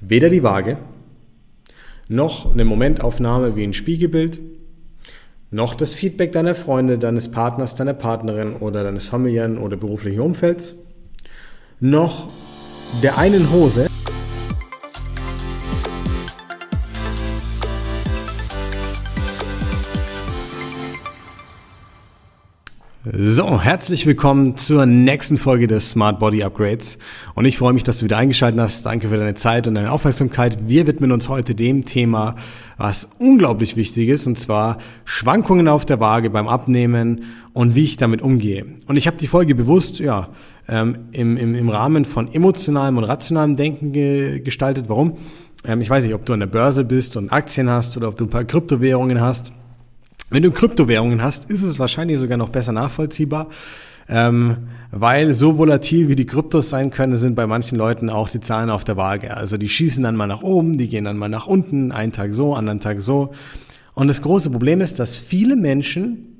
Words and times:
Weder 0.00 0.28
die 0.28 0.42
Waage, 0.42 0.78
noch 2.08 2.52
eine 2.52 2.64
Momentaufnahme 2.64 3.56
wie 3.56 3.64
ein 3.64 3.72
Spiegelbild, 3.72 4.38
noch 5.50 5.74
das 5.74 5.94
Feedback 5.94 6.32
deiner 6.32 6.54
Freunde, 6.54 6.98
deines 6.98 7.30
Partners, 7.30 7.74
deiner 7.74 7.94
Partnerin 7.94 8.54
oder 8.56 8.84
deines 8.84 9.06
familiären 9.06 9.58
oder 9.58 9.76
beruflichen 9.76 10.20
Umfelds, 10.20 10.76
noch 11.80 12.28
der 13.02 13.18
einen 13.18 13.50
Hose, 13.50 13.88
So, 23.12 23.60
herzlich 23.60 24.04
willkommen 24.04 24.56
zur 24.56 24.84
nächsten 24.84 25.36
Folge 25.36 25.68
des 25.68 25.90
Smart 25.90 26.18
Body 26.18 26.42
Upgrades. 26.42 26.98
Und 27.36 27.44
ich 27.44 27.56
freue 27.56 27.72
mich, 27.72 27.84
dass 27.84 28.00
du 28.00 28.06
wieder 28.06 28.16
eingeschaltet 28.16 28.58
hast. 28.58 28.84
Danke 28.84 29.06
für 29.06 29.16
deine 29.16 29.36
Zeit 29.36 29.68
und 29.68 29.76
deine 29.76 29.92
Aufmerksamkeit. 29.92 30.66
Wir 30.66 30.88
widmen 30.88 31.12
uns 31.12 31.28
heute 31.28 31.54
dem 31.54 31.84
Thema, 31.84 32.34
was 32.78 33.08
unglaublich 33.20 33.76
wichtig 33.76 34.08
ist, 34.08 34.26
und 34.26 34.40
zwar 34.40 34.78
Schwankungen 35.04 35.68
auf 35.68 35.86
der 35.86 36.00
Waage 36.00 36.30
beim 36.30 36.48
Abnehmen 36.48 37.22
und 37.52 37.76
wie 37.76 37.84
ich 37.84 37.96
damit 37.96 38.22
umgehe. 38.22 38.66
Und 38.88 38.96
ich 38.96 39.06
habe 39.06 39.16
die 39.18 39.28
Folge 39.28 39.54
bewusst, 39.54 40.00
ja, 40.00 40.30
ähm, 40.66 41.06
im, 41.12 41.36
im, 41.36 41.54
im 41.54 41.68
Rahmen 41.68 42.06
von 42.06 42.26
emotionalem 42.26 42.98
und 42.98 43.04
rationalem 43.04 43.54
Denken 43.54 43.92
ge 43.92 44.40
gestaltet. 44.40 44.88
Warum? 44.88 45.16
Ähm, 45.64 45.80
ich 45.80 45.88
weiß 45.88 46.02
nicht, 46.02 46.14
ob 46.14 46.26
du 46.26 46.32
an 46.32 46.40
der 46.40 46.48
Börse 46.48 46.82
bist 46.82 47.16
und 47.16 47.30
Aktien 47.30 47.70
hast 47.70 47.96
oder 47.96 48.08
ob 48.08 48.16
du 48.16 48.24
ein 48.24 48.30
paar 48.30 48.44
Kryptowährungen 48.44 49.20
hast. 49.20 49.52
Wenn 50.30 50.42
du 50.42 50.50
Kryptowährungen 50.50 51.22
hast, 51.22 51.50
ist 51.50 51.62
es 51.62 51.78
wahrscheinlich 51.78 52.18
sogar 52.18 52.36
noch 52.36 52.48
besser 52.48 52.72
nachvollziehbar, 52.72 53.48
ähm, 54.08 54.68
weil 54.90 55.32
so 55.34 55.58
volatil 55.58 56.08
wie 56.08 56.16
die 56.16 56.26
Kryptos 56.26 56.70
sein 56.70 56.90
können, 56.90 57.16
sind 57.16 57.34
bei 57.34 57.46
manchen 57.46 57.78
Leuten 57.78 58.10
auch 58.10 58.28
die 58.28 58.40
Zahlen 58.40 58.70
auf 58.70 58.84
der 58.84 58.96
Waage. 58.96 59.36
Also 59.36 59.56
die 59.56 59.68
schießen 59.68 60.02
dann 60.02 60.16
mal 60.16 60.26
nach 60.26 60.42
oben, 60.42 60.78
die 60.78 60.88
gehen 60.88 61.04
dann 61.04 61.16
mal 61.16 61.28
nach 61.28 61.46
unten, 61.46 61.92
einen 61.92 62.12
Tag 62.12 62.34
so, 62.34 62.54
anderen 62.54 62.80
Tag 62.80 63.00
so. 63.00 63.32
Und 63.94 64.08
das 64.08 64.20
große 64.22 64.50
Problem 64.50 64.80
ist, 64.80 64.98
dass 64.98 65.16
viele 65.16 65.56
Menschen 65.56 66.36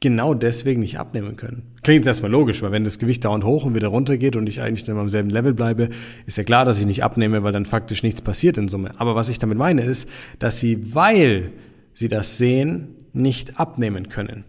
genau 0.00 0.34
deswegen 0.34 0.80
nicht 0.80 0.98
abnehmen 0.98 1.36
können. 1.36 1.62
Klingt 1.82 2.06
erstmal 2.06 2.30
logisch, 2.30 2.62
weil 2.62 2.72
wenn 2.72 2.84
das 2.84 2.98
Gewicht 2.98 3.24
dauernd 3.24 3.44
hoch 3.44 3.64
und 3.64 3.74
wieder 3.74 3.88
runter 3.88 4.18
geht 4.18 4.36
und 4.36 4.46
ich 4.46 4.60
eigentlich 4.60 4.84
dann 4.84 4.98
am 4.98 5.08
selben 5.08 5.30
Level 5.30 5.54
bleibe, 5.54 5.88
ist 6.26 6.36
ja 6.36 6.44
klar, 6.44 6.64
dass 6.66 6.78
ich 6.78 6.84
nicht 6.84 7.02
abnehme, 7.02 7.42
weil 7.42 7.52
dann 7.52 7.64
faktisch 7.64 8.02
nichts 8.02 8.20
passiert 8.20 8.58
in 8.58 8.68
Summe. 8.68 8.90
Aber 8.98 9.14
was 9.14 9.30
ich 9.30 9.38
damit 9.38 9.56
meine 9.56 9.82
ist, 9.82 10.08
dass 10.38 10.60
sie, 10.60 10.94
weil 10.94 11.52
sie 11.94 12.08
das 12.08 12.38
sehen, 12.38 12.88
nicht 13.12 13.58
abnehmen 13.58 14.08
können. 14.08 14.44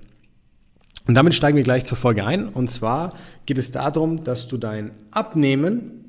Und 1.08 1.16
damit 1.16 1.36
steigen 1.36 1.56
wir 1.56 1.64
gleich 1.64 1.86
zur 1.86 1.98
Folge 1.98 2.26
ein. 2.26 2.48
Und 2.50 2.70
zwar 2.70 3.14
geht 3.46 3.58
es 3.58 3.72
darum, 3.72 4.24
dass 4.24 4.48
du 4.48 4.58
dein 4.58 4.92
Abnehmen 5.12 6.06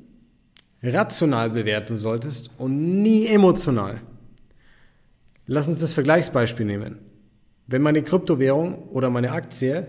rational 0.81 1.51
bewerten 1.51 1.97
solltest 1.97 2.51
und 2.57 3.01
nie 3.01 3.27
emotional. 3.27 4.01
Lass 5.45 5.67
uns 5.67 5.79
das 5.79 5.93
Vergleichsbeispiel 5.93 6.65
nehmen. 6.65 6.97
Wenn 7.67 7.81
meine 7.81 8.03
Kryptowährung 8.03 8.89
oder 8.89 9.09
meine 9.09 9.31
Aktie, 9.31 9.87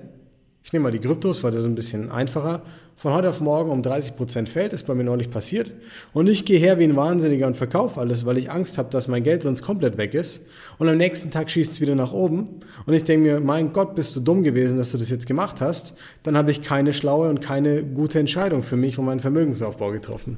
ich 0.69 0.73
nehme 0.75 0.83
mal 0.83 0.93
die 0.93 0.99
Kryptos, 0.99 1.43
weil 1.43 1.51
das 1.51 1.65
ein 1.65 1.75
bisschen 1.75 2.11
einfacher, 2.11 2.61
von 2.95 3.15
heute 3.15 3.31
auf 3.31 3.41
morgen 3.41 3.71
um 3.71 3.81
30 3.81 4.17
Prozent 4.17 4.51
fällt, 4.51 4.75
ist 4.75 4.87
bei 4.87 4.95
mir 4.95 5.03
neulich 5.03 5.31
passiert. 5.31 5.73
Und 6.13 6.29
ich 6.29 6.45
gehe 6.45 6.59
her 6.59 6.79
wie 6.79 6.85
ein 6.85 6.95
Wahnsinniger 6.95 7.47
und 7.47 7.57
verkaufe 7.57 7.99
alles, 7.99 8.27
weil 8.27 8.37
ich 8.37 8.51
Angst 8.51 8.77
habe, 8.77 8.91
dass 8.91 9.09
mein 9.09 9.23
Geld 9.23 9.45
sonst 9.45 9.63
komplett 9.63 9.97
weg 9.97 10.13
ist. 10.13 10.45
Und 10.77 10.87
am 10.91 10.99
nächsten 10.99 11.31
Tag 11.31 11.51
schießt 11.51 11.73
es 11.73 11.81
wieder 11.81 11.95
nach 11.95 12.13
oben. 12.13 12.61
Und 12.85 12.93
ich 12.93 13.03
denke 13.03 13.27
mir, 13.27 13.41
mein 13.41 13.73
Gott, 13.73 13.95
bist 13.95 14.15
du 14.15 14.21
dumm 14.21 14.43
gewesen, 14.43 14.77
dass 14.77 14.93
du 14.93 14.99
das 14.99 15.09
jetzt 15.09 15.27
gemacht 15.27 15.63
hast. 15.63 15.95
Dann 16.23 16.37
habe 16.37 16.51
ich 16.51 16.61
keine 16.61 16.93
schlaue 16.93 17.31
und 17.31 17.41
keine 17.41 17.83
gute 17.83 18.19
Entscheidung 18.19 18.63
für 18.63 18.77
mich 18.77 18.99
und 18.99 19.07
meinen 19.07 19.21
Vermögensaufbau 19.21 19.91
getroffen. 19.91 20.37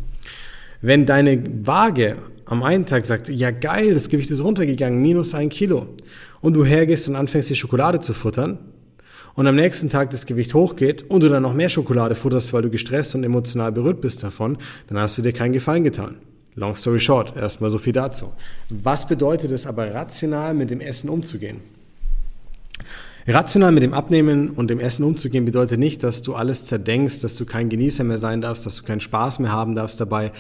Wenn 0.81 1.07
deine 1.07 1.43
Waage 1.67 2.19
am 2.45 2.63
einen 2.63 2.87
Tag 2.87 3.05
sagt, 3.05 3.29
ja 3.31 3.51
geil, 3.51 3.95
das 3.95 4.09
Gewicht 4.09 4.31
ist 4.31 4.45
runtergegangen, 4.45 5.03
minus 5.03 5.35
ein 5.35 5.49
Kilo, 5.49 5.89
und 6.41 6.55
du 6.55 6.65
hergehst 6.65 7.09
und 7.09 7.17
anfängst 7.17 7.51
die 7.51 7.57
Schokolade 7.57 7.99
zu 7.99 8.15
futtern, 8.15 8.61
und 9.41 9.47
am 9.47 9.57
nächsten 9.57 9.89
Tag 9.89 10.11
das 10.11 10.27
Gewicht 10.27 10.53
hochgeht 10.53 11.03
und 11.09 11.23
du 11.23 11.31
dann 11.31 11.43
noch 11.43 11.55
mehr 11.55 11.71
Schokolade 11.71 12.15
futterst, 12.15 12.53
weil 12.53 12.61
du 12.61 12.69
gestresst 12.69 13.15
und 13.15 13.25
emotional 13.25 13.73
berührt 13.73 14.03
bist 14.03 14.23
davon, 14.23 14.59
dann 14.89 14.99
hast 14.99 15.17
du 15.17 15.23
dir 15.23 15.33
keinen 15.33 15.55
Gefallen 15.55 15.83
getan. 15.83 16.19
Long 16.57 16.77
story 16.77 17.01
short, 17.01 17.35
erstmal 17.35 17.71
so 17.71 17.79
viel 17.79 17.95
dazu. 17.95 18.35
Was 18.69 19.09
bedeutet 19.09 19.51
es 19.51 19.67
aber 19.67 19.95
rational 19.95 20.53
mit 20.53 20.69
dem 20.69 20.83
Essen 20.83 21.09
umzugehen? 21.09 21.63
Rational 23.27 23.73
mit 23.73 23.83
dem 23.83 23.95
Abnehmen 23.95 24.51
und 24.51 24.69
dem 24.69 24.79
Essen 24.79 25.05
umzugehen 25.05 25.47
bedeutet 25.47 25.79
nicht, 25.79 26.03
dass 26.03 26.21
du 26.21 26.35
alles 26.35 26.67
zerdenkst, 26.67 27.21
dass 27.21 27.35
du 27.37 27.47
kein 27.47 27.71
Genießer 27.71 28.05
mehr 28.05 28.19
sein 28.19 28.43
darfst, 28.43 28.67
dass 28.67 28.77
du 28.77 28.83
keinen 28.83 29.01
Spaß 29.01 29.39
mehr 29.39 29.53
haben 29.53 29.75
darfst 29.75 29.99
dabei. 30.03 30.33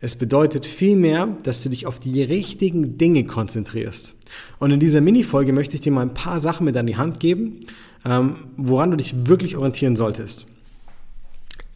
Es 0.00 0.14
bedeutet 0.14 0.66
vielmehr, 0.66 1.28
dass 1.42 1.62
du 1.62 1.68
dich 1.68 1.86
auf 1.86 1.98
die 1.98 2.22
richtigen 2.22 2.98
Dinge 2.98 3.24
konzentrierst. 3.24 4.14
Und 4.58 4.70
in 4.70 4.80
dieser 4.80 5.00
Mini-Folge 5.00 5.52
möchte 5.52 5.76
ich 5.76 5.82
dir 5.82 5.92
mal 5.92 6.02
ein 6.02 6.14
paar 6.14 6.40
Sachen 6.40 6.64
mit 6.64 6.76
an 6.76 6.86
die 6.86 6.96
Hand 6.96 7.20
geben, 7.20 7.60
ähm, 8.04 8.36
woran 8.56 8.90
du 8.90 8.96
dich 8.96 9.26
wirklich 9.26 9.56
orientieren 9.56 9.96
solltest. 9.96 10.46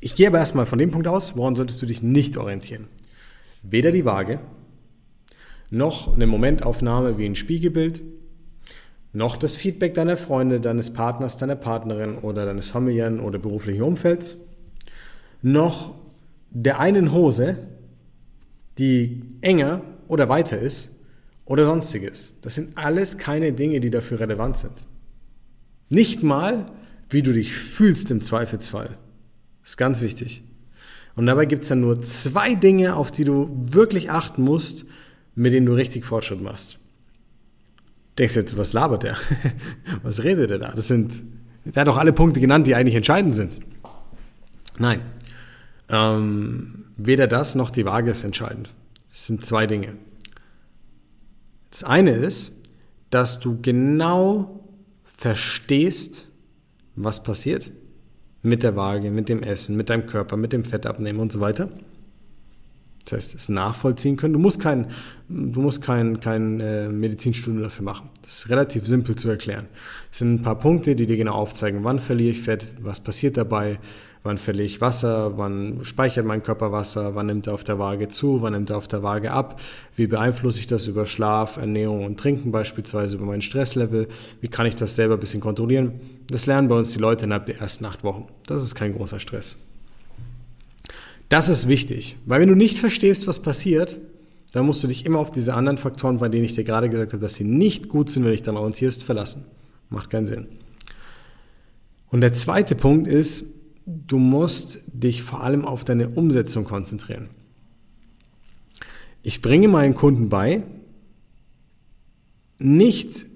Ich 0.00 0.14
gehe 0.14 0.28
aber 0.28 0.38
erstmal 0.38 0.66
von 0.66 0.78
dem 0.78 0.90
Punkt 0.90 1.08
aus, 1.08 1.36
woran 1.36 1.56
solltest 1.56 1.80
du 1.82 1.86
dich 1.86 2.02
nicht 2.02 2.36
orientieren. 2.36 2.86
Weder 3.62 3.90
die 3.90 4.04
Waage, 4.04 4.40
noch 5.70 6.14
eine 6.14 6.26
Momentaufnahme 6.26 7.18
wie 7.18 7.26
ein 7.26 7.36
Spiegelbild, 7.36 8.02
noch 9.12 9.36
das 9.36 9.56
Feedback 9.56 9.94
deiner 9.94 10.16
Freunde, 10.16 10.60
deines 10.60 10.92
Partners, 10.92 11.36
deiner 11.36 11.56
Partnerin 11.56 12.16
oder 12.18 12.46
deines 12.46 12.68
familiären 12.68 13.20
oder 13.20 13.38
beruflichen 13.38 13.82
Umfelds, 13.82 14.38
noch 15.42 15.96
der 16.50 16.78
einen 16.78 17.12
Hose, 17.12 17.58
die 18.78 19.22
enger 19.40 19.82
oder 20.06 20.28
weiter 20.28 20.58
ist 20.58 20.90
oder 21.44 21.64
sonstiges. 21.64 22.34
Das 22.42 22.54
sind 22.54 22.76
alles 22.76 23.18
keine 23.18 23.52
Dinge, 23.52 23.80
die 23.80 23.90
dafür 23.90 24.20
relevant 24.20 24.56
sind. 24.56 24.74
Nicht 25.88 26.22
mal, 26.22 26.66
wie 27.10 27.22
du 27.22 27.32
dich 27.32 27.54
fühlst 27.54 28.10
im 28.10 28.20
Zweifelsfall. 28.20 28.98
Das 29.62 29.70
ist 29.70 29.76
ganz 29.76 30.00
wichtig. 30.00 30.42
Und 31.16 31.26
dabei 31.26 31.46
gibt 31.46 31.62
es 31.62 31.68
dann 31.68 31.80
nur 31.80 32.00
zwei 32.00 32.54
Dinge, 32.54 32.94
auf 32.94 33.10
die 33.10 33.24
du 33.24 33.50
wirklich 33.70 34.10
achten 34.10 34.42
musst, 34.42 34.84
mit 35.34 35.52
denen 35.52 35.66
du 35.66 35.72
richtig 35.72 36.04
Fortschritt 36.04 36.40
machst. 36.40 36.78
Denkst 38.18 38.36
jetzt, 38.36 38.56
was 38.56 38.72
labert 38.72 39.04
der? 39.04 39.16
was 40.02 40.22
redet 40.22 40.50
er 40.50 40.58
da? 40.58 40.72
Das 40.72 40.88
sind, 40.88 41.22
der 41.64 41.80
hat 41.80 41.88
doch 41.88 41.96
alle 41.96 42.12
Punkte 42.12 42.40
genannt, 42.40 42.66
die 42.66 42.74
eigentlich 42.74 42.94
entscheidend 42.94 43.34
sind. 43.34 43.60
Nein. 44.78 45.00
Ähm, 45.88 46.84
weder 46.96 47.26
das 47.26 47.54
noch 47.54 47.70
die 47.70 47.84
Waage 47.84 48.10
ist 48.10 48.24
entscheidend. 48.24 48.74
Es 49.12 49.26
sind 49.26 49.44
zwei 49.44 49.66
Dinge. 49.66 49.96
Das 51.70 51.84
eine 51.84 52.12
ist, 52.12 52.52
dass 53.10 53.40
du 53.40 53.60
genau 53.60 54.64
verstehst, 55.04 56.28
was 56.94 57.22
passiert 57.22 57.70
mit 58.42 58.62
der 58.62 58.76
Waage, 58.76 59.10
mit 59.10 59.28
dem 59.28 59.42
Essen, 59.42 59.76
mit 59.76 59.90
deinem 59.90 60.06
Körper, 60.06 60.36
mit 60.36 60.52
dem 60.52 60.64
Fettabnehmen 60.64 61.20
und 61.20 61.32
so 61.32 61.40
weiter. 61.40 61.68
Das 63.04 63.12
heißt, 63.12 63.34
es 63.34 63.48
nachvollziehen 63.48 64.16
können. 64.16 64.34
Du 64.34 64.38
musst 64.38 64.60
kein, 64.60 64.88
du 65.28 65.60
musst 65.60 65.80
kein, 65.80 66.20
kein 66.20 66.60
äh, 66.60 66.88
Medizinstudium 66.88 67.62
dafür 67.62 67.84
machen. 67.84 68.10
Das 68.22 68.40
ist 68.40 68.50
relativ 68.50 68.86
simpel 68.86 69.16
zu 69.16 69.30
erklären. 69.30 69.66
Es 70.12 70.18
sind 70.18 70.34
ein 70.34 70.42
paar 70.42 70.58
Punkte, 70.58 70.94
die 70.94 71.06
dir 71.06 71.16
genau 71.16 71.32
aufzeigen, 71.32 71.84
wann 71.84 72.00
verliere 72.00 72.32
ich 72.32 72.42
Fett, 72.42 72.68
was 72.80 73.00
passiert 73.00 73.38
dabei, 73.38 73.78
wann 74.22 74.38
verliere 74.38 74.66
ich 74.66 74.80
Wasser, 74.80 75.38
wann 75.38 75.80
speichert 75.84 76.26
mein 76.26 76.42
Körper 76.42 76.72
Wasser, 76.72 77.14
wann 77.14 77.26
nimmt 77.26 77.46
er 77.46 77.54
auf 77.54 77.64
der 77.64 77.78
Waage 77.78 78.08
zu, 78.08 78.42
wann 78.42 78.52
nimmt 78.52 78.70
er 78.70 78.76
auf 78.76 78.88
der 78.88 79.02
Waage 79.02 79.30
ab, 79.30 79.60
wie 79.96 80.06
beeinflusse 80.06 80.60
ich 80.60 80.66
das 80.66 80.86
über 80.86 81.06
Schlaf, 81.06 81.56
Ernährung 81.56 82.04
und 82.04 82.18
Trinken 82.18 82.52
beispielsweise, 82.52 83.16
über 83.16 83.26
mein 83.26 83.42
Stresslevel, 83.42 84.08
wie 84.40 84.48
kann 84.48 84.66
ich 84.66 84.76
das 84.76 84.96
selber 84.96 85.14
ein 85.14 85.20
bisschen 85.20 85.40
kontrollieren. 85.40 86.00
Das 86.28 86.46
lernen 86.46 86.68
bei 86.68 86.76
uns 86.76 86.90
die 86.90 86.98
Leute 86.98 87.24
innerhalb 87.24 87.46
der 87.46 87.58
ersten 87.58 87.84
acht 87.84 88.04
Wochen. 88.04 88.26
Das 88.46 88.62
ist 88.62 88.74
kein 88.74 88.94
großer 88.94 89.20
Stress. 89.20 89.56
Das 91.28 91.48
ist 91.48 91.68
wichtig, 91.68 92.16
weil 92.24 92.40
wenn 92.40 92.48
du 92.48 92.54
nicht 92.54 92.78
verstehst, 92.78 93.26
was 93.26 93.40
passiert, 93.40 94.00
dann 94.52 94.64
musst 94.64 94.82
du 94.82 94.88
dich 94.88 95.04
immer 95.04 95.18
auf 95.18 95.30
diese 95.30 95.52
anderen 95.52 95.76
Faktoren, 95.76 96.18
bei 96.18 96.28
denen 96.28 96.44
ich 96.44 96.54
dir 96.54 96.64
gerade 96.64 96.88
gesagt 96.88 97.12
habe, 97.12 97.20
dass 97.20 97.34
sie 97.34 97.44
nicht 97.44 97.88
gut 97.88 98.10
sind, 98.10 98.22
wenn 98.22 98.30
du 98.30 98.36
dich 98.36 98.42
dann 98.42 98.56
orientierst, 98.56 99.04
verlassen. 99.04 99.44
Macht 99.90 100.10
keinen 100.10 100.26
Sinn. 100.26 100.46
Und 102.10 102.22
der 102.22 102.32
zweite 102.32 102.74
Punkt 102.74 103.06
ist, 103.06 103.44
du 103.88 104.18
musst 104.18 104.80
dich 104.92 105.22
vor 105.22 105.42
allem 105.42 105.64
auf 105.64 105.82
deine 105.82 106.10
Umsetzung 106.10 106.64
konzentrieren. 106.64 107.30
Ich 109.22 109.40
bringe 109.40 109.68
meinen 109.68 109.94
Kunden 109.94 110.28
bei, 110.28 110.62
nicht 112.58 113.26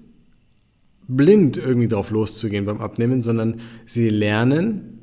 blind 1.07 1.57
irgendwie 1.57 1.87
drauf 1.87 2.11
loszugehen 2.11 2.65
beim 2.65 2.79
Abnehmen, 2.81 3.23
sondern 3.23 3.61
sie 3.85 4.09
lernen 4.09 4.99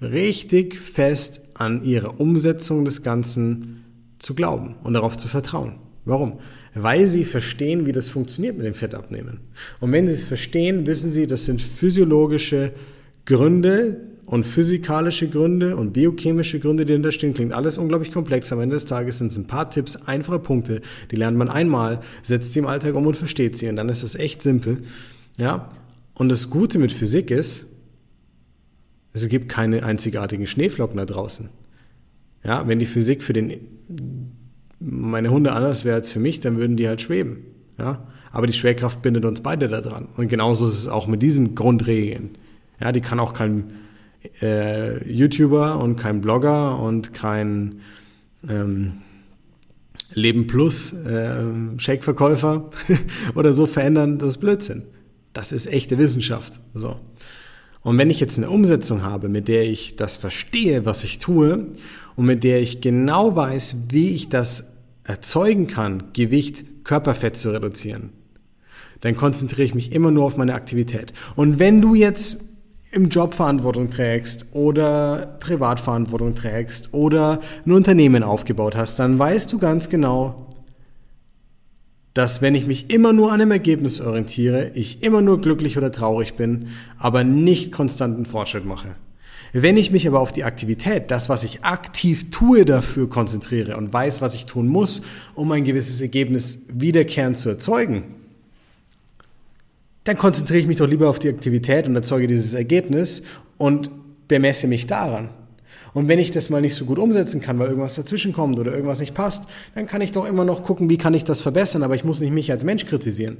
richtig 0.00 0.76
fest 0.76 1.42
an 1.54 1.84
ihre 1.84 2.12
Umsetzung 2.12 2.84
des 2.84 3.02
Ganzen 3.02 3.84
zu 4.18 4.34
glauben 4.34 4.76
und 4.82 4.94
darauf 4.94 5.16
zu 5.16 5.28
vertrauen. 5.28 5.76
Warum? 6.04 6.40
Weil 6.74 7.06
sie 7.06 7.24
verstehen, 7.24 7.86
wie 7.86 7.92
das 7.92 8.08
funktioniert 8.08 8.56
mit 8.56 8.66
dem 8.66 8.74
Fettabnehmen. 8.74 9.40
Und 9.80 9.92
wenn 9.92 10.08
sie 10.08 10.14
es 10.14 10.24
verstehen, 10.24 10.86
wissen 10.86 11.12
sie, 11.12 11.26
das 11.26 11.44
sind 11.44 11.60
physiologische 11.60 12.72
Gründe, 13.24 14.13
und 14.26 14.44
physikalische 14.44 15.28
Gründe 15.28 15.76
und 15.76 15.92
biochemische 15.92 16.58
Gründe, 16.58 16.84
die 16.84 16.88
dahinter 16.88 17.12
stehen, 17.12 17.34
klingt 17.34 17.52
alles 17.52 17.78
unglaublich 17.78 18.10
komplex. 18.10 18.52
Am 18.52 18.60
Ende 18.60 18.76
des 18.76 18.86
Tages 18.86 19.18
sind 19.18 19.32
es 19.32 19.36
ein 19.36 19.46
paar 19.46 19.70
Tipps, 19.70 19.96
einfache 19.96 20.38
Punkte, 20.38 20.80
die 21.10 21.16
lernt 21.16 21.36
man 21.36 21.48
einmal, 21.48 22.00
setzt 22.22 22.52
sie 22.52 22.60
im 22.60 22.66
Alltag 22.66 22.94
um 22.94 23.06
und 23.06 23.16
versteht 23.16 23.58
sie 23.58 23.68
und 23.68 23.76
dann 23.76 23.88
ist 23.88 24.02
es 24.02 24.14
echt 24.14 24.42
simpel. 24.42 24.82
Ja? 25.36 25.68
Und 26.14 26.28
das 26.28 26.48
Gute 26.48 26.78
mit 26.78 26.92
Physik 26.92 27.30
ist, 27.30 27.66
es 29.12 29.28
gibt 29.28 29.48
keine 29.48 29.84
einzigartigen 29.84 30.46
Schneeflocken 30.46 30.96
da 30.96 31.04
draußen. 31.04 31.48
Ja, 32.42 32.66
wenn 32.66 32.78
die 32.78 32.86
Physik 32.86 33.22
für 33.22 33.32
den, 33.32 33.60
meine 34.80 35.30
Hunde 35.30 35.52
anders 35.52 35.84
wäre 35.84 35.96
als 35.96 36.10
für 36.10 36.20
mich, 36.20 36.40
dann 36.40 36.56
würden 36.56 36.76
die 36.76 36.88
halt 36.88 37.00
schweben. 37.00 37.38
Ja, 37.78 38.06
aber 38.32 38.46
die 38.46 38.52
Schwerkraft 38.52 39.02
bindet 39.02 39.24
uns 39.24 39.40
beide 39.40 39.68
da 39.68 39.80
dran. 39.80 40.08
Und 40.16 40.28
genauso 40.28 40.66
ist 40.66 40.78
es 40.78 40.88
auch 40.88 41.06
mit 41.06 41.22
diesen 41.22 41.54
Grundregeln. 41.54 42.30
Ja, 42.80 42.90
die 42.90 43.00
kann 43.00 43.20
auch 43.20 43.32
kein 43.32 43.72
äh, 44.42 45.10
YouTuber 45.10 45.78
und 45.78 45.96
kein 45.96 46.20
Blogger 46.20 46.78
und 46.78 47.12
kein 47.12 47.80
ähm, 48.48 48.94
Leben 50.12 50.46
Plus 50.46 50.92
äh, 50.92 51.42
Shake-Verkäufer 51.76 52.70
oder 53.34 53.52
so 53.52 53.66
verändern. 53.66 54.18
Das 54.18 54.30
ist 54.30 54.38
Blödsinn. 54.38 54.82
Das 55.32 55.52
ist 55.52 55.66
echte 55.66 55.98
Wissenschaft. 55.98 56.60
So. 56.72 56.96
Und 57.80 57.98
wenn 57.98 58.10
ich 58.10 58.20
jetzt 58.20 58.38
eine 58.38 58.48
Umsetzung 58.48 59.02
habe, 59.02 59.28
mit 59.28 59.48
der 59.48 59.64
ich 59.64 59.96
das 59.96 60.16
verstehe, 60.16 60.86
was 60.86 61.04
ich 61.04 61.18
tue, 61.18 61.66
und 62.16 62.26
mit 62.26 62.44
der 62.44 62.60
ich 62.60 62.80
genau 62.80 63.34
weiß, 63.34 63.76
wie 63.88 64.10
ich 64.10 64.28
das 64.28 64.68
erzeugen 65.02 65.66
kann, 65.66 66.04
Gewicht, 66.12 66.64
Körperfett 66.84 67.36
zu 67.36 67.50
reduzieren, 67.50 68.10
dann 69.00 69.16
konzentriere 69.16 69.64
ich 69.64 69.74
mich 69.74 69.92
immer 69.92 70.10
nur 70.10 70.24
auf 70.24 70.36
meine 70.36 70.54
Aktivität. 70.54 71.12
Und 71.36 71.58
wenn 71.58 71.82
du 71.82 71.94
jetzt 71.94 72.38
im 72.94 73.08
Job 73.08 73.34
Verantwortung 73.34 73.90
trägst 73.90 74.46
oder 74.52 75.36
Privatverantwortung 75.40 76.34
trägst 76.34 76.94
oder 76.94 77.40
ein 77.66 77.72
Unternehmen 77.72 78.22
aufgebaut 78.22 78.76
hast, 78.76 78.98
dann 79.00 79.18
weißt 79.18 79.52
du 79.52 79.58
ganz 79.58 79.88
genau, 79.88 80.46
dass 82.14 82.40
wenn 82.40 82.54
ich 82.54 82.66
mich 82.66 82.90
immer 82.90 83.12
nur 83.12 83.32
an 83.32 83.40
einem 83.40 83.50
Ergebnis 83.50 84.00
orientiere, 84.00 84.70
ich 84.74 85.02
immer 85.02 85.20
nur 85.20 85.40
glücklich 85.40 85.76
oder 85.76 85.90
traurig 85.90 86.34
bin, 86.34 86.68
aber 86.96 87.24
nicht 87.24 87.72
konstanten 87.72 88.24
Fortschritt 88.24 88.64
mache. 88.64 88.94
Wenn 89.52 89.76
ich 89.76 89.90
mich 89.90 90.06
aber 90.06 90.20
auf 90.20 90.32
die 90.32 90.44
Aktivität, 90.44 91.10
das, 91.10 91.28
was 91.28 91.44
ich 91.44 91.62
aktiv 91.64 92.30
tue, 92.30 92.64
dafür 92.64 93.08
konzentriere 93.08 93.76
und 93.76 93.92
weiß, 93.92 94.20
was 94.20 94.34
ich 94.34 94.46
tun 94.46 94.68
muss, 94.68 95.02
um 95.34 95.50
ein 95.52 95.64
gewisses 95.64 96.00
Ergebnis 96.00 96.62
wiederkehrend 96.68 97.36
zu 97.36 97.48
erzeugen, 97.50 98.23
dann 100.04 100.18
konzentriere 100.18 100.60
ich 100.60 100.66
mich 100.66 100.76
doch 100.76 100.88
lieber 100.88 101.08
auf 101.08 101.18
die 101.18 101.28
Aktivität 101.28 101.88
und 101.88 101.94
erzeuge 101.94 102.26
dieses 102.26 102.54
Ergebnis 102.54 103.22
und 103.56 103.90
bemesse 104.28 104.66
mich 104.66 104.86
daran. 104.86 105.30
Und 105.94 106.08
wenn 106.08 106.18
ich 106.18 106.32
das 106.32 106.50
mal 106.50 106.60
nicht 106.60 106.74
so 106.74 106.84
gut 106.84 106.98
umsetzen 106.98 107.40
kann, 107.40 107.58
weil 107.58 107.68
irgendwas 107.68 107.94
dazwischen 107.94 108.32
kommt 108.32 108.58
oder 108.58 108.72
irgendwas 108.72 109.00
nicht 109.00 109.14
passt, 109.14 109.44
dann 109.74 109.86
kann 109.86 110.00
ich 110.00 110.12
doch 110.12 110.26
immer 110.26 110.44
noch 110.44 110.62
gucken, 110.62 110.90
wie 110.90 110.98
kann 110.98 111.14
ich 111.14 111.24
das 111.24 111.40
verbessern, 111.40 111.82
aber 111.82 111.94
ich 111.94 112.04
muss 112.04 112.20
nicht 112.20 112.32
mich 112.32 112.50
als 112.50 112.64
Mensch 112.64 112.84
kritisieren. 112.84 113.38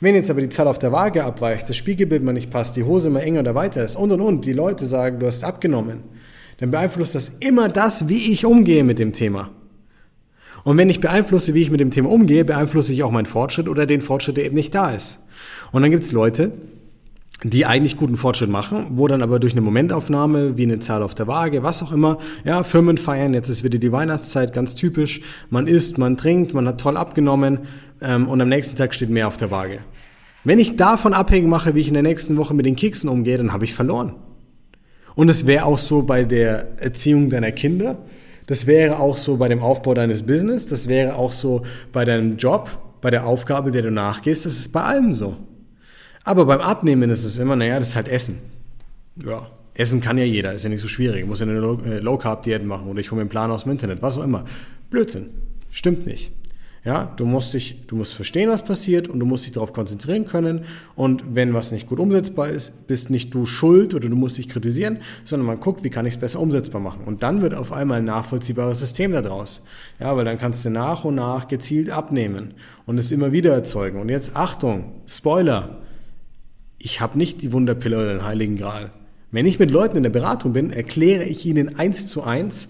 Wenn 0.00 0.14
jetzt 0.14 0.30
aber 0.30 0.40
die 0.40 0.48
Zahl 0.48 0.68
auf 0.68 0.78
der 0.78 0.92
Waage 0.92 1.24
abweicht, 1.24 1.68
das 1.68 1.76
Spiegelbild 1.76 2.22
mal 2.22 2.32
nicht 2.32 2.50
passt, 2.50 2.76
die 2.76 2.82
Hose 2.82 3.08
mal 3.08 3.20
enger 3.20 3.40
oder 3.40 3.54
weiter 3.54 3.82
ist 3.82 3.96
und 3.96 4.12
und 4.12 4.20
und, 4.20 4.44
die 4.44 4.52
Leute 4.52 4.84
sagen, 4.84 5.20
du 5.20 5.26
hast 5.26 5.44
abgenommen, 5.44 6.02
dann 6.58 6.70
beeinflusst 6.70 7.14
das 7.14 7.32
immer 7.40 7.68
das, 7.68 8.08
wie 8.08 8.32
ich 8.32 8.44
umgehe 8.44 8.84
mit 8.84 8.98
dem 8.98 9.12
Thema. 9.12 9.50
Und 10.64 10.76
wenn 10.78 10.90
ich 10.90 11.00
beeinflusse, 11.00 11.54
wie 11.54 11.62
ich 11.62 11.70
mit 11.70 11.80
dem 11.80 11.92
Thema 11.92 12.10
umgehe, 12.10 12.44
beeinflusse 12.44 12.92
ich 12.92 13.04
auch 13.04 13.12
meinen 13.12 13.26
Fortschritt 13.26 13.68
oder 13.68 13.86
den 13.86 14.00
Fortschritt, 14.00 14.36
der 14.36 14.46
eben 14.46 14.56
nicht 14.56 14.74
da 14.74 14.90
ist. 14.90 15.20
Und 15.72 15.82
dann 15.82 15.90
gibt 15.90 16.02
es 16.02 16.12
Leute, 16.12 16.52
die 17.42 17.66
eigentlich 17.66 17.96
guten 17.96 18.16
Fortschritt 18.16 18.48
machen, 18.48 18.86
wo 18.92 19.06
dann 19.08 19.22
aber 19.22 19.38
durch 19.38 19.52
eine 19.52 19.60
Momentaufnahme, 19.60 20.56
wie 20.56 20.62
eine 20.62 20.78
Zahl 20.78 21.02
auf 21.02 21.14
der 21.14 21.26
Waage, 21.26 21.62
was 21.62 21.82
auch 21.82 21.92
immer, 21.92 22.18
ja, 22.44 22.62
Firmen 22.62 22.96
feiern, 22.96 23.34
jetzt 23.34 23.50
ist 23.50 23.62
wieder 23.62 23.78
die 23.78 23.92
Weihnachtszeit, 23.92 24.52
ganz 24.52 24.74
typisch, 24.74 25.20
man 25.50 25.66
isst, 25.66 25.98
man 25.98 26.16
trinkt, 26.16 26.54
man 26.54 26.66
hat 26.66 26.80
toll 26.80 26.96
abgenommen 26.96 27.60
ähm, 28.00 28.28
und 28.28 28.40
am 28.40 28.48
nächsten 28.48 28.76
Tag 28.76 28.94
steht 28.94 29.10
mehr 29.10 29.28
auf 29.28 29.36
der 29.36 29.50
Waage. 29.50 29.80
Wenn 30.44 30.58
ich 30.58 30.76
davon 30.76 31.12
abhängig 31.12 31.48
mache, 31.48 31.74
wie 31.74 31.80
ich 31.80 31.88
in 31.88 31.94
der 31.94 32.02
nächsten 32.02 32.36
Woche 32.36 32.54
mit 32.54 32.64
den 32.64 32.76
Keksen 32.76 33.10
umgehe, 33.10 33.36
dann 33.36 33.52
habe 33.52 33.64
ich 33.64 33.74
verloren. 33.74 34.14
Und 35.14 35.28
es 35.28 35.46
wäre 35.46 35.66
auch 35.66 35.78
so 35.78 36.02
bei 36.02 36.24
der 36.24 36.78
Erziehung 36.80 37.30
deiner 37.30 37.52
Kinder, 37.52 37.98
das 38.46 38.66
wäre 38.66 38.98
auch 38.98 39.16
so 39.16 39.36
bei 39.36 39.48
dem 39.48 39.60
Aufbau 39.60 39.92
deines 39.92 40.22
Business, 40.22 40.66
das 40.66 40.88
wäre 40.88 41.16
auch 41.16 41.32
so 41.32 41.62
bei 41.92 42.04
deinem 42.04 42.36
Job, 42.36 42.70
bei 43.06 43.10
der 43.10 43.24
Aufgabe, 43.24 43.70
der 43.70 43.82
du 43.82 43.92
nachgehst, 43.92 44.46
das 44.46 44.58
ist 44.58 44.72
bei 44.72 44.82
allem 44.82 45.14
so. 45.14 45.36
Aber 46.24 46.44
beim 46.44 46.60
Abnehmen 46.60 47.08
ist 47.08 47.22
es 47.22 47.38
immer, 47.38 47.54
naja, 47.54 47.78
das 47.78 47.90
ist 47.90 47.94
halt 47.94 48.08
Essen. 48.08 48.38
Ja, 49.24 49.46
Essen 49.74 50.00
kann 50.00 50.18
ja 50.18 50.24
jeder, 50.24 50.52
ist 50.52 50.64
ja 50.64 50.70
nicht 50.70 50.80
so 50.80 50.88
schwierig. 50.88 51.20
Ich 51.20 51.26
muss 51.28 51.38
ja 51.38 51.46
eine 51.46 51.54
äh, 51.54 52.00
Low-Carb-Diät 52.00 52.66
machen 52.66 52.88
oder 52.88 52.98
ich 52.98 53.12
hole 53.12 53.18
mir 53.18 53.20
einen 53.20 53.30
Plan 53.30 53.52
aus 53.52 53.62
dem 53.62 53.70
Internet, 53.70 54.02
was 54.02 54.18
auch 54.18 54.24
immer. 54.24 54.44
Blödsinn. 54.90 55.28
Stimmt 55.70 56.04
nicht. 56.04 56.32
Ja, 56.86 57.12
du 57.16 57.26
musst 57.26 57.52
dich, 57.52 57.86
du 57.86 57.96
musst 57.96 58.14
verstehen, 58.14 58.48
was 58.48 58.64
passiert 58.64 59.08
und 59.08 59.20
du 59.20 59.26
musst 59.26 59.44
dich 59.44 59.52
darauf 59.52 59.74
konzentrieren 59.74 60.24
können. 60.24 60.62
Und 60.94 61.34
wenn 61.34 61.52
was 61.52 61.72
nicht 61.72 61.86
gut 61.86 61.98
umsetzbar 61.98 62.48
ist, 62.48 62.86
bist 62.86 63.10
nicht 63.10 63.34
du 63.34 63.44
schuld 63.44 63.92
oder 63.92 64.08
du 64.08 64.16
musst 64.16 64.38
dich 64.38 64.48
kritisieren, 64.48 64.98
sondern 65.24 65.46
man 65.46 65.60
guckt, 65.60 65.84
wie 65.84 65.90
kann 65.90 66.06
ich 66.06 66.14
es 66.14 66.20
besser 66.20 66.40
umsetzbar 66.40 66.80
machen. 66.80 67.02
Und 67.04 67.22
dann 67.22 67.42
wird 67.42 67.54
auf 67.54 67.72
einmal 67.72 67.98
ein 67.98 68.04
nachvollziehbares 68.06 68.78
System 68.78 69.12
daraus. 69.12 69.62
Ja, 70.00 70.16
weil 70.16 70.24
dann 70.24 70.38
kannst 70.38 70.64
du 70.64 70.70
nach 70.70 71.04
und 71.04 71.16
nach 71.16 71.48
gezielt 71.48 71.90
abnehmen 71.90 72.54
und 72.86 72.96
es 72.96 73.12
immer 73.12 73.32
wieder 73.32 73.52
erzeugen. 73.52 74.00
Und 74.00 74.08
jetzt 74.08 74.34
Achtung, 74.34 74.92
Spoiler 75.06 75.82
ich 76.78 77.00
habe 77.00 77.18
nicht 77.18 77.42
die 77.42 77.52
Wunderpille 77.52 77.96
oder 77.96 78.14
den 78.14 78.24
Heiligen 78.24 78.56
Gral. 78.56 78.92
Wenn 79.32 79.46
ich 79.46 79.58
mit 79.58 79.70
Leuten 79.70 79.96
in 79.96 80.02
der 80.02 80.10
Beratung 80.10 80.52
bin, 80.52 80.70
erkläre 80.70 81.24
ich 81.24 81.44
ihnen 81.44 81.78
eins 81.78 82.06
zu 82.06 82.22
eins, 82.22 82.68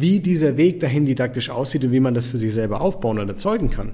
wie 0.00 0.20
dieser 0.20 0.56
Weg 0.56 0.80
dahin 0.80 1.04
didaktisch 1.04 1.50
aussieht 1.50 1.84
und 1.84 1.92
wie 1.92 2.00
man 2.00 2.14
das 2.14 2.26
für 2.26 2.38
sich 2.38 2.52
selber 2.52 2.80
aufbauen 2.80 3.18
und 3.18 3.28
erzeugen 3.28 3.70
kann. 3.70 3.92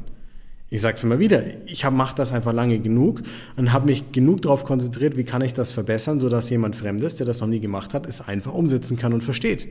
Ich 0.70 0.82
sage 0.82 0.96
es 0.96 1.04
immer 1.04 1.18
wieder, 1.18 1.42
ich 1.66 1.88
mache 1.90 2.14
das 2.14 2.32
einfach 2.32 2.52
lange 2.52 2.78
genug 2.78 3.22
und 3.56 3.72
habe 3.72 3.86
mich 3.86 4.12
genug 4.12 4.42
darauf 4.42 4.64
konzentriert, 4.64 5.16
wie 5.16 5.24
kann 5.24 5.40
ich 5.40 5.54
das 5.54 5.72
verbessern, 5.72 6.20
sodass 6.20 6.50
jemand 6.50 6.76
Fremdes, 6.76 7.14
der 7.14 7.26
das 7.26 7.40
noch 7.40 7.48
nie 7.48 7.60
gemacht 7.60 7.94
hat, 7.94 8.06
es 8.06 8.28
einfach 8.28 8.52
umsetzen 8.52 8.98
kann 8.98 9.14
und 9.14 9.22
versteht. 9.22 9.68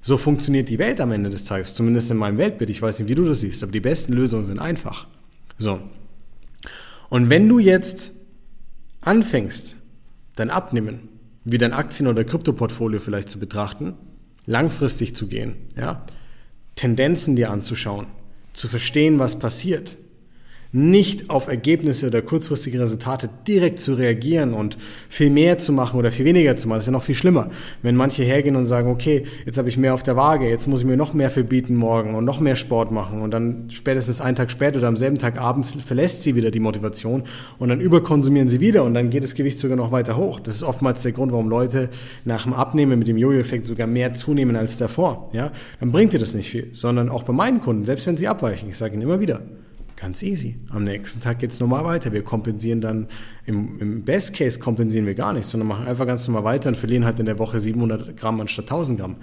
So 0.00 0.16
funktioniert 0.16 0.70
die 0.70 0.78
Welt 0.78 0.98
am 1.02 1.12
Ende 1.12 1.28
des 1.28 1.44
Tages, 1.44 1.74
zumindest 1.74 2.10
in 2.10 2.16
meinem 2.16 2.38
Weltbild. 2.38 2.70
Ich 2.70 2.80
weiß 2.80 2.98
nicht, 2.98 3.08
wie 3.08 3.14
du 3.14 3.26
das 3.26 3.40
siehst, 3.40 3.62
aber 3.62 3.72
die 3.72 3.80
besten 3.80 4.14
Lösungen 4.14 4.46
sind 4.46 4.58
einfach. 4.58 5.08
So. 5.58 5.80
Und 7.10 7.28
wenn 7.28 7.46
du 7.46 7.58
jetzt 7.58 8.12
anfängst, 9.02 9.76
dein 10.36 10.48
Abnehmen, 10.48 11.08
wie 11.44 11.58
dein 11.58 11.74
Aktien- 11.74 12.06
oder 12.06 12.24
Kryptoportfolio 12.24 12.98
vielleicht 12.98 13.28
zu 13.28 13.38
betrachten, 13.38 13.94
langfristig 14.50 15.14
zu 15.14 15.28
gehen, 15.28 15.54
ja, 15.76 16.04
Tendenzen 16.74 17.36
dir 17.36 17.50
anzuschauen, 17.50 18.08
zu 18.52 18.66
verstehen, 18.68 19.18
was 19.18 19.38
passiert, 19.38 19.96
nicht 20.72 21.30
auf 21.30 21.48
Ergebnisse 21.48 22.06
oder 22.06 22.22
kurzfristige 22.22 22.80
Resultate 22.80 23.28
direkt 23.46 23.80
zu 23.80 23.94
reagieren 23.94 24.54
und 24.54 24.78
viel 25.08 25.30
mehr 25.30 25.58
zu 25.58 25.72
machen 25.72 25.98
oder 25.98 26.12
viel 26.12 26.24
weniger 26.24 26.56
zu 26.56 26.68
machen. 26.68 26.78
Das 26.78 26.84
ist 26.84 26.88
ja 26.88 26.92
noch 26.92 27.02
viel 27.02 27.16
schlimmer. 27.16 27.50
Wenn 27.82 27.96
manche 27.96 28.22
hergehen 28.22 28.54
und 28.54 28.66
sagen, 28.66 28.88
okay, 28.88 29.24
jetzt 29.44 29.58
habe 29.58 29.68
ich 29.68 29.76
mehr 29.76 29.94
auf 29.94 30.04
der 30.04 30.14
Waage, 30.14 30.48
jetzt 30.48 30.68
muss 30.68 30.82
ich 30.82 30.86
mir 30.86 30.96
noch 30.96 31.12
mehr 31.12 31.30
verbieten 31.30 31.74
morgen 31.74 32.14
und 32.14 32.24
noch 32.24 32.38
mehr 32.38 32.54
Sport 32.54 32.92
machen 32.92 33.20
und 33.20 33.32
dann 33.32 33.68
spätestens 33.70 34.20
einen 34.20 34.36
Tag 34.36 34.50
später 34.52 34.78
oder 34.78 34.88
am 34.88 34.96
selben 34.96 35.18
Tag 35.18 35.40
abends 35.40 35.76
verlässt 35.84 36.22
sie 36.22 36.36
wieder 36.36 36.52
die 36.52 36.60
Motivation 36.60 37.24
und 37.58 37.68
dann 37.68 37.80
überkonsumieren 37.80 38.48
sie 38.48 38.60
wieder 38.60 38.84
und 38.84 38.94
dann 38.94 39.10
geht 39.10 39.24
das 39.24 39.34
Gewicht 39.34 39.58
sogar 39.58 39.76
noch 39.76 39.90
weiter 39.90 40.16
hoch. 40.16 40.38
Das 40.38 40.54
ist 40.54 40.62
oftmals 40.62 41.02
der 41.02 41.12
Grund, 41.12 41.32
warum 41.32 41.48
Leute 41.48 41.90
nach 42.24 42.44
dem 42.44 42.52
Abnehmen 42.52 42.98
mit 42.98 43.08
dem 43.08 43.18
Jojo-Effekt 43.18 43.66
sogar 43.66 43.88
mehr 43.88 44.14
zunehmen 44.14 44.54
als 44.54 44.76
davor. 44.76 45.30
Ja, 45.32 45.50
dann 45.80 45.90
bringt 45.90 46.12
dir 46.12 46.18
das 46.18 46.34
nicht 46.34 46.50
viel, 46.50 46.70
sondern 46.72 47.08
auch 47.08 47.24
bei 47.24 47.32
meinen 47.32 47.60
Kunden, 47.60 47.84
selbst 47.84 48.06
wenn 48.06 48.16
sie 48.16 48.28
abweichen, 48.28 48.68
ich 48.68 48.76
sage 48.76 48.94
ihnen 48.94 49.02
immer 49.02 49.18
wieder, 49.18 49.42
Ganz 50.00 50.22
easy. 50.22 50.56
Am 50.70 50.84
nächsten 50.84 51.20
Tag 51.20 51.40
geht 51.40 51.52
es 51.52 51.60
normal 51.60 51.84
weiter. 51.84 52.10
Wir 52.10 52.24
kompensieren 52.24 52.80
dann, 52.80 53.06
im, 53.44 53.78
im, 53.80 54.02
Best 54.02 54.32
Case 54.32 54.58
kompensieren 54.58 55.04
wir 55.04 55.14
gar 55.14 55.34
nichts, 55.34 55.50
sondern 55.50 55.68
machen 55.68 55.86
einfach 55.86 56.06
ganz 56.06 56.26
normal 56.26 56.44
weiter 56.44 56.70
und 56.70 56.76
verlieren 56.76 57.04
halt 57.04 57.20
in 57.20 57.26
der 57.26 57.38
Woche 57.38 57.60
700 57.60 58.16
Gramm 58.16 58.40
anstatt 58.40 58.64
1000 58.64 58.98
Gramm. 58.98 59.16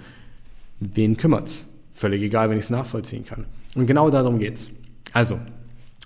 Wen 0.78 1.16
kümmert's? 1.16 1.66
Völlig 1.94 2.22
egal, 2.22 2.48
wenn 2.48 2.58
ich 2.58 2.64
es 2.64 2.70
nachvollziehen 2.70 3.24
kann. 3.24 3.46
Und 3.74 3.88
genau 3.88 4.08
darum 4.08 4.38
geht's. 4.38 4.70
Also, 5.12 5.40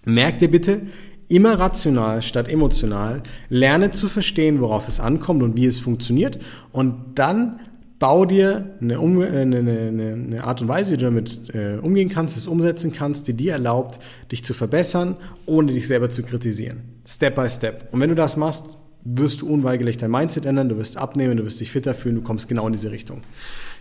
merkt 0.07 0.41
ihr 0.41 0.51
bitte, 0.51 0.81
immer 1.29 1.59
rational 1.59 2.23
statt 2.23 2.49
emotional, 2.49 3.23
lerne 3.51 3.91
zu 3.91 4.09
verstehen, 4.09 4.61
worauf 4.63 4.89
es 4.89 5.01
ankommt 5.01 5.43
und 5.43 5.55
wie 5.55 5.67
es 5.67 5.81
funktioniert 5.81 6.39
und 6.73 7.19
dann 7.19 7.61
bau 8.03 8.25
dir 8.25 8.67
eine, 8.81 8.99
um, 8.99 9.23
äh, 9.23 9.27
eine, 9.29 9.59
eine, 9.59 10.13
eine, 10.13 10.45
Art 10.45 10.61
und 10.61 10.67
Weise, 10.67 10.93
wie 10.93 10.97
du 10.97 11.05
damit 11.05 11.55
äh, 11.55 11.79
umgehen 11.81 12.09
kannst, 12.09 12.37
es 12.37 12.49
umsetzen 12.49 12.93
kannst, 12.93 13.29
die 13.29 13.33
dir 13.33 13.53
erlaubt, 13.53 14.01
dich 14.33 14.45
zu 14.45 14.55
verbessern, 14.55 15.17
ohne 15.47 15.71
dich 15.71 15.87
selber 15.87 16.11
zu 16.11 16.25
kritisieren. 16.25 16.81
Step 17.07 17.37
by 17.37 17.49
Step. 17.49 17.89
Und 17.93 18.01
wenn 18.01 18.09
du 18.09 18.17
das 18.17 18.37
machst, 18.37 18.65
wirst 19.05 19.43
du 19.43 19.47
unweigerlich 19.47 19.99
dein 19.99 20.11
Mindset 20.11 20.47
ändern, 20.47 20.69
du 20.69 20.79
wirst 20.79 20.97
abnehmen, 20.97 21.37
du 21.37 21.45
wirst 21.45 21.61
dich 21.61 21.71
fitter 21.71 21.95
fühlen, 21.95 22.17
du 22.17 22.23
kommst 22.23 22.49
genau 22.49 22.67
in 22.67 22.73
diese 22.73 22.91
Richtung. 22.91 23.23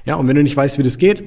Ja, 0.05 0.15
und 0.15 0.27
wenn 0.27 0.35
du 0.35 0.43
nicht 0.43 0.55
weißt, 0.55 0.77
wie 0.77 0.83
das 0.83 0.99
geht, 0.99 1.23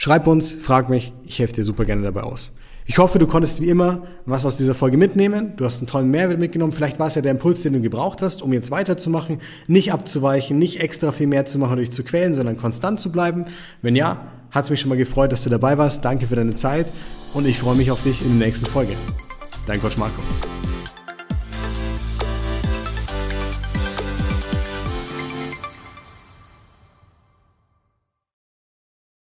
Schreib 0.00 0.28
uns, 0.28 0.52
frag 0.52 0.88
mich, 0.88 1.12
ich 1.26 1.40
helfe 1.40 1.54
dir 1.54 1.64
super 1.64 1.84
gerne 1.84 2.02
dabei 2.02 2.22
aus. 2.22 2.52
Ich 2.90 2.96
hoffe, 2.96 3.18
du 3.18 3.26
konntest 3.26 3.60
wie 3.60 3.68
immer 3.68 4.04
was 4.24 4.46
aus 4.46 4.56
dieser 4.56 4.72
Folge 4.72 4.96
mitnehmen. 4.96 5.52
Du 5.58 5.66
hast 5.66 5.78
einen 5.78 5.86
tollen 5.86 6.10
Mehrwert 6.10 6.38
mitgenommen. 6.38 6.72
Vielleicht 6.72 6.98
war 6.98 7.08
es 7.08 7.16
ja 7.16 7.20
der 7.20 7.32
Impuls, 7.32 7.60
den 7.60 7.74
du 7.74 7.82
gebraucht 7.82 8.22
hast, 8.22 8.40
um 8.40 8.50
jetzt 8.54 8.70
weiterzumachen, 8.70 9.42
nicht 9.66 9.92
abzuweichen, 9.92 10.58
nicht 10.58 10.80
extra 10.80 11.12
viel 11.12 11.26
mehr 11.26 11.44
zu 11.44 11.58
machen 11.58 11.72
und 11.72 11.78
dich 11.80 11.90
zu 11.90 12.02
quälen, 12.02 12.34
sondern 12.34 12.56
konstant 12.56 12.98
zu 12.98 13.12
bleiben. 13.12 13.44
Wenn 13.82 13.94
ja, 13.94 14.28
hat 14.50 14.64
es 14.64 14.70
mich 14.70 14.80
schon 14.80 14.88
mal 14.88 14.96
gefreut, 14.96 15.32
dass 15.32 15.44
du 15.44 15.50
dabei 15.50 15.76
warst. 15.76 16.02
Danke 16.02 16.26
für 16.26 16.36
deine 16.36 16.54
Zeit 16.54 16.90
und 17.34 17.46
ich 17.46 17.58
freue 17.58 17.76
mich 17.76 17.90
auf 17.90 18.02
dich 18.02 18.22
in 18.22 18.38
der 18.38 18.46
nächsten 18.46 18.64
Folge. 18.64 18.94
Dein 19.66 19.82
Coach 19.82 19.98
Marco. 19.98 20.22